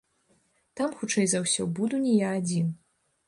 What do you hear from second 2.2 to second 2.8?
я адзін.